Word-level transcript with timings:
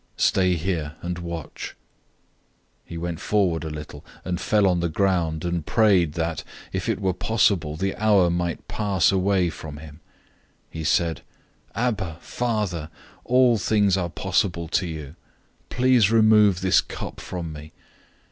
Stay 0.17 0.55
here, 0.55 0.95
and 1.03 1.19
watch." 1.19 1.75
014:035 2.87 2.89
He 2.89 2.97
went 2.97 3.19
forward 3.19 3.63
a 3.63 3.69
little, 3.69 4.03
and 4.25 4.41
fell 4.41 4.65
on 4.65 4.79
the 4.79 4.89
ground, 4.89 5.45
and 5.45 5.63
prayed 5.63 6.13
that, 6.13 6.43
if 6.73 6.89
it 6.89 6.99
were 6.99 7.13
possible, 7.13 7.75
the 7.75 7.95
hour 7.97 8.31
might 8.31 8.67
pass 8.67 9.11
away 9.11 9.51
from 9.51 9.77
him. 9.77 9.99
014:036 10.69 10.69
He 10.71 10.83
said, 10.83 11.21
"Abba, 11.75 12.17
Father, 12.19 12.89
all 13.25 13.59
things 13.59 13.95
are 13.95 14.09
possible 14.09 14.67
to 14.69 14.87
you. 14.87 15.15
Please 15.69 16.09
remove 16.09 16.61
this 16.61 16.81
cup 16.81 17.19
from 17.19 17.53
me. 17.53 17.71